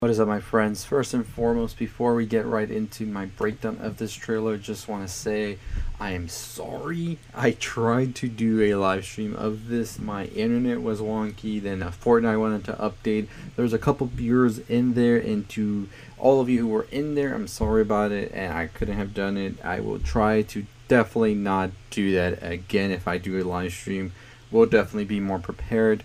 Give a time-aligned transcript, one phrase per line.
[0.00, 0.84] What is up, my friends?
[0.84, 5.08] First and foremost, before we get right into my breakdown of this trailer, just want
[5.08, 5.56] to say
[5.98, 7.18] I am sorry.
[7.34, 9.98] I tried to do a live stream of this.
[9.98, 11.62] My internet was wonky.
[11.62, 13.28] Then a Fortnite wanted to update.
[13.56, 15.88] There's a couple viewers in there, and to
[16.18, 19.14] all of you who were in there, I'm sorry about it, and I couldn't have
[19.14, 19.64] done it.
[19.64, 24.12] I will try to definitely not do that again if I do a live stream.
[24.50, 26.04] We'll definitely be more prepared.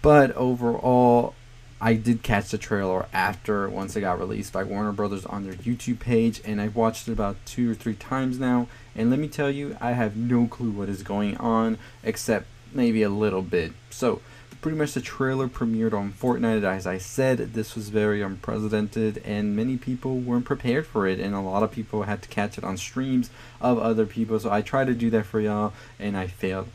[0.00, 1.34] But overall,
[1.82, 5.54] I did catch the trailer after once it got released by Warner Brothers on their
[5.54, 8.68] YouTube page, and I've watched it about two or three times now.
[8.94, 13.02] And let me tell you, I have no clue what is going on, except maybe
[13.02, 13.72] a little bit.
[13.88, 14.20] So,
[14.60, 16.64] pretty much the trailer premiered on Fortnite.
[16.64, 21.34] As I said, this was very unprecedented, and many people weren't prepared for it, and
[21.34, 24.38] a lot of people had to catch it on streams of other people.
[24.38, 26.68] So, I tried to do that for y'all, and I failed.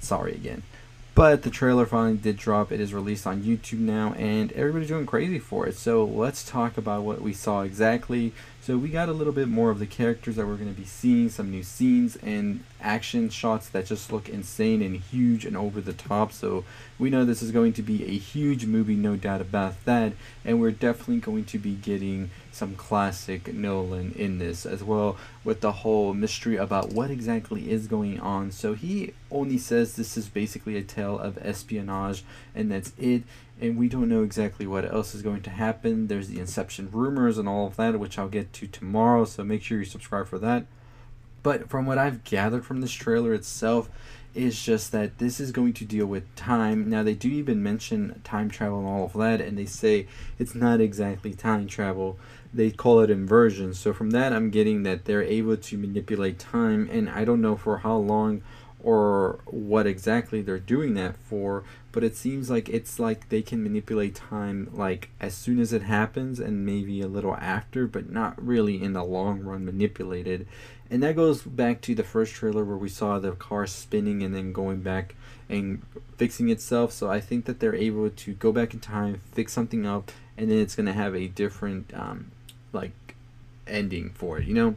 [0.00, 0.64] Sorry again.
[1.14, 2.70] But the trailer finally did drop.
[2.72, 5.76] It is released on YouTube now, and everybody's going crazy for it.
[5.76, 8.32] So let's talk about what we saw exactly.
[8.62, 10.86] So we got a little bit more of the characters that we're going to be
[10.86, 15.80] seeing, some new scenes and action shots that just look insane and huge and over
[15.80, 16.32] the top.
[16.32, 16.64] So
[16.98, 20.12] we know this is going to be a huge movie, no doubt about that.
[20.44, 25.60] And we're definitely going to be getting some classic Nolan in this as well with
[25.60, 28.50] the whole mystery about what exactly is going on.
[28.50, 33.22] So he only says this is basically a tale of espionage and that's it
[33.60, 36.06] and we don't know exactly what else is going to happen.
[36.06, 39.62] There's the Inception rumors and all of that, which I'll get to tomorrow, so make
[39.62, 40.64] sure you subscribe for that.
[41.42, 43.88] But from what I've gathered from this trailer itself,
[44.34, 46.88] is just that this is going to deal with time.
[46.88, 50.06] Now, they do even mention time travel and all of that, and they say
[50.38, 52.18] it's not exactly time travel.
[52.52, 53.74] They call it inversion.
[53.74, 57.56] So, from that, I'm getting that they're able to manipulate time, and I don't know
[57.56, 58.42] for how long
[58.82, 63.62] or what exactly they're doing that for but it seems like it's like they can
[63.62, 68.42] manipulate time like as soon as it happens and maybe a little after but not
[68.42, 70.46] really in the long run manipulated
[70.90, 74.34] and that goes back to the first trailer where we saw the car spinning and
[74.34, 75.14] then going back
[75.48, 75.82] and
[76.16, 79.86] fixing itself so i think that they're able to go back in time fix something
[79.86, 82.30] up and then it's going to have a different um,
[82.72, 83.14] like
[83.66, 84.76] ending for it you know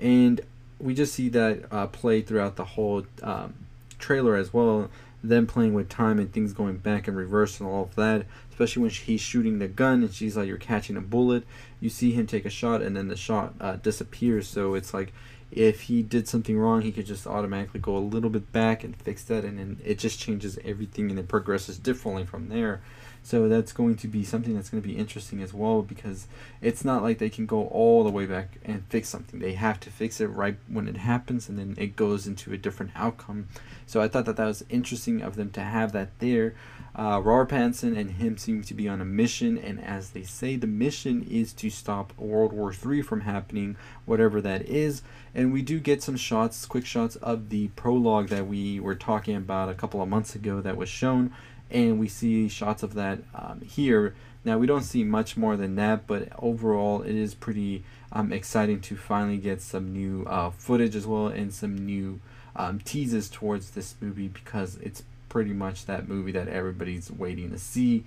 [0.00, 0.40] and
[0.78, 3.54] we just see that uh, play throughout the whole um,
[3.98, 4.88] trailer as well.
[5.22, 8.26] Them playing with time and things going back and reverse and all of that.
[8.50, 11.44] Especially when he's shooting the gun and she's like, "You're catching a bullet."
[11.80, 14.48] You see him take a shot and then the shot uh, disappears.
[14.48, 15.12] So it's like
[15.50, 18.94] if he did something wrong, he could just automatically go a little bit back and
[18.96, 22.80] fix that, and then it just changes everything and it progresses differently from there.
[23.28, 26.28] So that's going to be something that's going to be interesting as well because
[26.62, 29.38] it's not like they can go all the way back and fix something.
[29.38, 32.56] They have to fix it right when it happens and then it goes into a
[32.56, 33.48] different outcome.
[33.84, 36.54] So I thought that that was interesting of them to have that there.
[36.96, 40.66] Uh, Robert and him seem to be on a mission, and as they say, the
[40.66, 45.02] mission is to stop World War III from happening, whatever that is.
[45.34, 49.36] And we do get some shots, quick shots of the prologue that we were talking
[49.36, 51.30] about a couple of months ago that was shown
[51.70, 54.14] and we see shots of that um, here.
[54.44, 58.80] Now we don't see much more than that, but overall it is pretty um, exciting
[58.82, 62.20] to finally get some new uh, footage as well and some new
[62.56, 67.58] um, teases towards this movie because it's pretty much that movie that everybody's waiting to
[67.58, 68.04] see.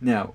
[0.00, 0.34] Now,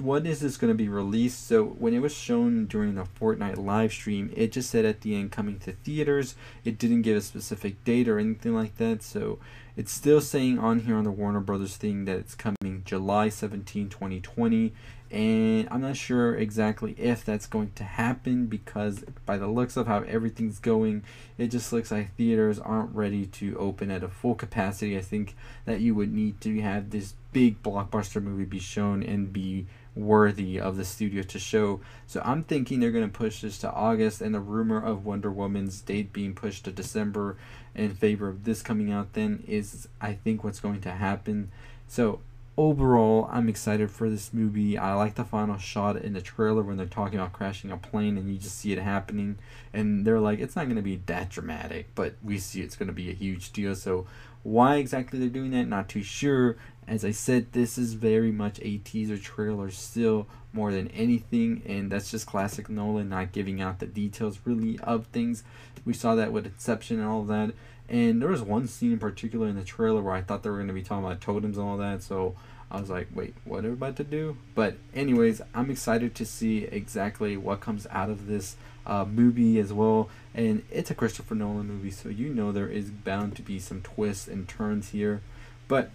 [0.00, 1.46] when is this going to be released?
[1.46, 5.16] So when it was shown during the Fortnite live stream, it just said at the
[5.16, 6.34] end coming to theaters.
[6.64, 9.02] It didn't give a specific date or anything like that.
[9.02, 9.38] So
[9.80, 13.88] it's still saying on here on the Warner Brothers thing that it's coming July 17,
[13.88, 14.74] 2020.
[15.10, 19.86] And I'm not sure exactly if that's going to happen because by the looks of
[19.86, 21.02] how everything's going,
[21.38, 24.98] it just looks like theaters aren't ready to open at a full capacity.
[24.98, 29.32] I think that you would need to have this big blockbuster movie be shown and
[29.32, 29.66] be
[30.06, 31.80] worthy of the studio to show.
[32.06, 35.30] So I'm thinking they're going to push this to August, and the rumor of Wonder
[35.30, 37.36] Woman's date being pushed to December
[37.74, 41.50] in favor of this coming out then is, I think, what's going to happen.
[41.86, 42.20] So
[42.56, 44.76] overall, I'm excited for this movie.
[44.76, 48.18] I like the final shot in the trailer when they're talking about crashing a plane
[48.18, 49.38] and you just see it happening.
[49.72, 52.88] And they're like, it's not going to be that dramatic, but we see it's going
[52.88, 53.74] to be a huge deal.
[53.74, 54.06] So,
[54.42, 56.56] why exactly they're doing that, not too sure.
[56.90, 61.88] As I said, this is very much a teaser trailer still more than anything, and
[61.88, 65.44] that's just classic Nolan not giving out the details really of things.
[65.84, 67.52] We saw that with Inception and all that.
[67.88, 70.56] And there was one scene in particular in the trailer where I thought they were
[70.56, 72.34] going to be talking about totems and all that, so
[72.72, 74.36] I was like, wait, what are we about to do?
[74.56, 79.72] But, anyways, I'm excited to see exactly what comes out of this uh, movie as
[79.72, 80.10] well.
[80.34, 83.80] And it's a Christopher Nolan movie, so you know there is bound to be some
[83.80, 85.22] twists and turns here.
[85.68, 85.92] But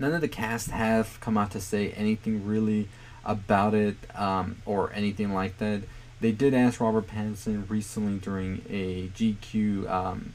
[0.00, 2.88] none of the cast have come out to say anything really
[3.24, 5.82] about it um, or anything like that.
[6.20, 10.34] They did ask Robert Pattinson recently during a GQ um,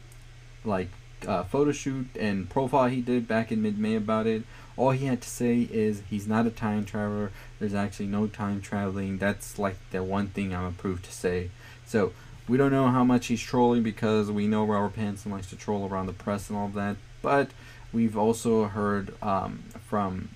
[0.64, 0.90] like
[1.28, 4.44] uh, photo shoot and profile he did back in mid May about it.
[4.78, 7.32] All he had to say is he's not a time traveler.
[7.60, 9.18] There's actually no time traveling.
[9.18, 11.50] That's like the one thing I'm approved to say.
[11.86, 12.14] So
[12.48, 15.88] we don't know how much he's trolling because we know Robert Pattinson likes to troll
[15.88, 16.98] around the press and all that.
[17.22, 17.50] But
[17.96, 20.30] we've also heard um, from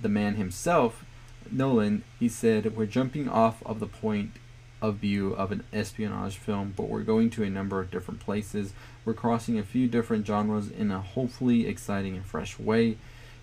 [0.00, 1.04] the man himself,
[1.50, 2.02] Nolan.
[2.18, 4.32] He said we're jumping off of the point
[4.80, 8.72] of view of an espionage film, but we're going to a number of different places.
[9.04, 12.96] We're crossing a few different genres in a hopefully exciting and fresh way.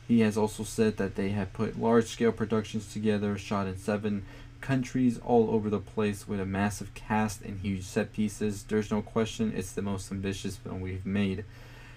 [0.07, 4.25] He has also said that they have put large scale productions together, shot in seven
[4.61, 8.63] countries all over the place with a massive cast and huge set pieces.
[8.63, 11.45] There's no question it's the most ambitious film we've made.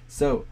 [0.09, 0.45] So,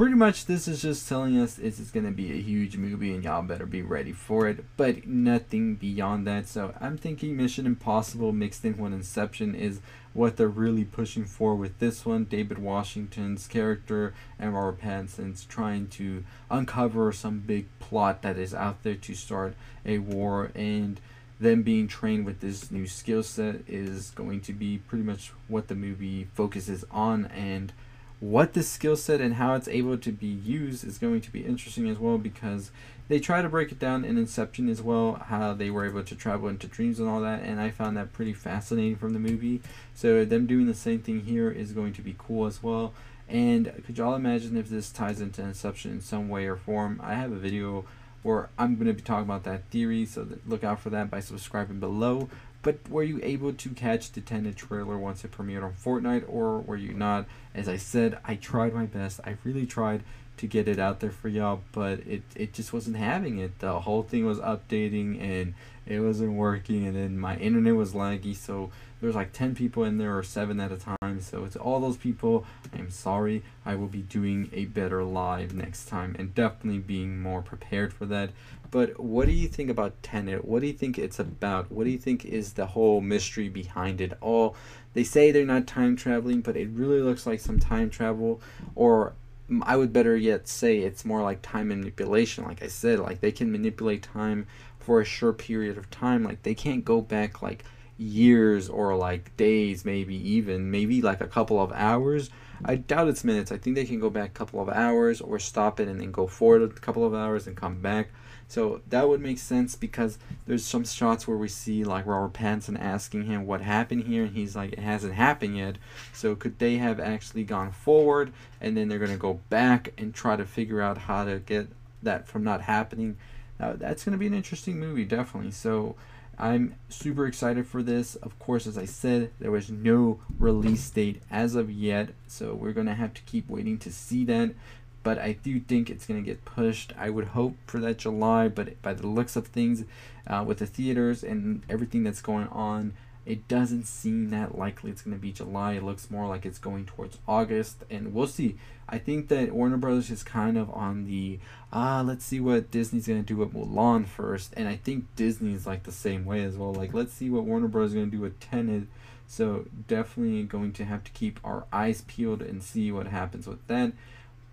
[0.00, 3.12] pretty much this is just telling us this is going to be a huge movie
[3.12, 6.48] and y'all better be ready for it but nothing beyond that.
[6.48, 9.82] So i'm thinking mission impossible mixed in with inception is
[10.14, 12.24] what they're really pushing for with this one.
[12.24, 18.82] David washington's character and robert pattinson's trying to uncover some big plot that is out
[18.82, 19.54] there to start
[19.84, 20.98] a war and
[21.38, 25.68] them being trained with this new skill set is going to be pretty much what
[25.68, 27.74] the movie focuses on and
[28.20, 31.40] what the skill set and how it's able to be used is going to be
[31.40, 32.70] interesting as well because
[33.08, 36.14] they try to break it down in Inception as well, how they were able to
[36.14, 39.62] travel into dreams and all that, and I found that pretty fascinating from the movie.
[39.94, 42.92] So them doing the same thing here is going to be cool as well.
[43.28, 47.00] And could y'all imagine if this ties into Inception in some way or form?
[47.02, 47.84] I have a video
[48.22, 51.20] where I'm going to be talking about that theory, so look out for that by
[51.20, 52.28] subscribing below.
[52.62, 56.60] But were you able to catch the Tenet trailer once it premiered on Fortnite, or
[56.60, 57.26] were you not?
[57.54, 59.20] As I said, I tried my best.
[59.24, 60.02] I really tried
[60.36, 63.58] to get it out there for y'all, but it, it just wasn't having it.
[63.58, 65.54] The whole thing was updating and
[65.90, 68.70] it wasn't working, and then my internet was laggy, so
[69.00, 71.20] there's like 10 people in there or 7 at a time.
[71.20, 72.46] So it's all those people.
[72.72, 73.42] I'm sorry.
[73.64, 78.06] I will be doing a better live next time and definitely being more prepared for
[78.06, 78.30] that.
[78.70, 80.44] But what do you think about Tenet?
[80.44, 81.72] What do you think it's about?
[81.72, 84.54] What do you think is the whole mystery behind it all?
[84.94, 88.40] They say they're not time traveling, but it really looks like some time travel.
[88.76, 89.14] Or
[89.62, 92.44] I would better yet say it's more like time manipulation.
[92.44, 94.46] Like I said, like they can manipulate time
[94.90, 96.24] for a short period of time.
[96.24, 97.64] Like they can't go back like
[97.96, 102.28] years or like days, maybe even, maybe like a couple of hours.
[102.64, 103.52] I doubt it's minutes.
[103.52, 106.10] I think they can go back a couple of hours or stop it and then
[106.10, 108.08] go forward a couple of hours and come back.
[108.48, 112.76] So that would make sense because there's some shots where we see like Robert Pattinson
[112.76, 115.76] asking him what happened here, and he's like, it hasn't happened yet.
[116.12, 120.34] So could they have actually gone forward and then they're gonna go back and try
[120.34, 121.68] to figure out how to get
[122.02, 123.18] that from not happening?
[123.60, 125.52] Now that's gonna be an interesting movie, definitely.
[125.52, 125.94] So
[126.38, 128.16] I'm super excited for this.
[128.16, 132.72] Of course, as I said, there was no release date as of yet, so we're
[132.72, 134.54] gonna have to keep waiting to see that
[135.02, 136.92] but I do think it's going to get pushed.
[136.98, 139.84] I would hope for that July, but by the looks of things,
[140.26, 142.92] uh, with the theaters and everything that's going on,
[143.26, 145.74] it doesn't seem that likely it's going to be July.
[145.74, 148.56] It looks more like it's going towards August, and we'll see.
[148.88, 151.38] I think that Warner Brothers is kind of on the
[151.72, 155.52] ah, let's see what Disney's going to do with Mulan first, and I think Disney
[155.52, 156.74] is like the same way as well.
[156.74, 158.88] Like, let's see what Warner Brothers is going to do with Tenet.
[159.26, 163.64] So definitely going to have to keep our eyes peeled and see what happens with
[163.68, 163.92] that.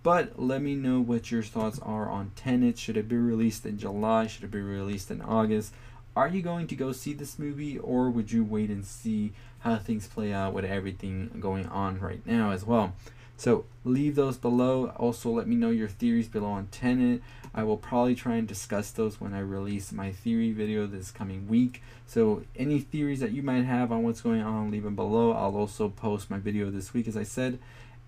[0.03, 2.77] But let me know what your thoughts are on Tenet.
[2.77, 4.27] Should it be released in July?
[4.27, 5.73] Should it be released in August?
[6.17, 9.75] Are you going to go see this movie or would you wait and see how
[9.75, 12.95] things play out with everything going on right now as well?
[13.37, 14.87] So leave those below.
[14.97, 17.21] Also, let me know your theories below on Tenet.
[17.53, 21.47] I will probably try and discuss those when I release my theory video this coming
[21.47, 21.83] week.
[22.07, 25.33] So any theories that you might have on what's going on, leave them below.
[25.33, 27.59] I'll also post my video this week, as I said.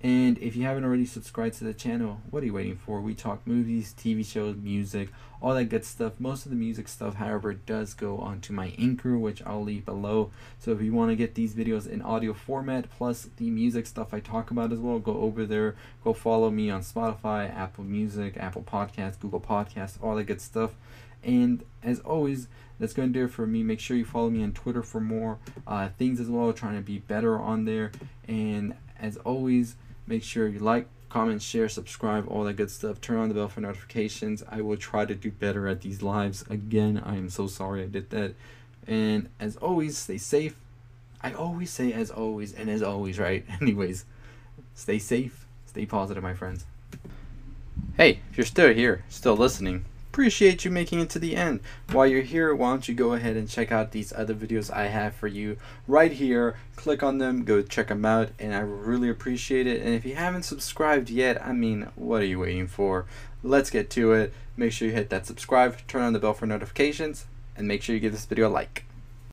[0.02, 3.02] And if you haven't already subscribed to the channel, what are you waiting for?
[3.02, 5.10] We talk movies, TV shows, music,
[5.42, 6.14] all that good stuff.
[6.20, 10.32] Most of the music stuff, however, does go onto my Anchor, which I'll leave below.
[10.58, 14.14] So if you want to get these videos in audio format, plus the music stuff
[14.14, 15.76] I talk about as well, go over there.
[16.02, 20.76] Go follow me on Spotify, Apple Music, Apple Podcasts, Google Podcasts, all that good stuff.
[21.26, 22.48] And as always,
[22.80, 23.64] that's going to do it for me.
[23.64, 26.82] Make sure you follow me on Twitter for more uh, things as well, trying to
[26.82, 27.92] be better on there.
[28.30, 29.76] And as always,
[30.10, 33.00] Make sure you like, comment, share, subscribe, all that good stuff.
[33.00, 34.44] Turn on the bell for notifications.
[34.50, 36.44] I will try to do better at these lives.
[36.50, 38.34] Again, I am so sorry I did that.
[38.88, 40.56] And as always, stay safe.
[41.22, 43.46] I always say as always and as always, right?
[43.62, 44.06] Anyways,
[44.74, 46.66] stay safe, stay positive, my friends.
[47.96, 49.86] Hey, if you're still here, still listening,
[50.20, 51.62] appreciate you making it to the end.
[51.94, 54.88] While you're here, why don't you go ahead and check out these other videos I
[54.88, 55.56] have for you
[55.88, 56.58] right here.
[56.76, 59.82] Click on them, go check them out, and I really appreciate it.
[59.82, 63.06] And if you haven't subscribed yet, I mean, what are you waiting for?
[63.44, 64.34] Let's get to it.
[64.58, 67.96] Make sure you hit that subscribe, turn on the bell for notifications, and make sure
[67.96, 68.89] you give this video a like.